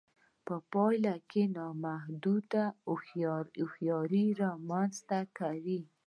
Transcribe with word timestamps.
په 0.45 0.55
پایله 0.71 1.15
کې 1.29 1.43
نامحدوده 1.57 2.63
هوښیاري 3.57 4.25
رامنځته 4.41 5.19
کوي 5.37 5.81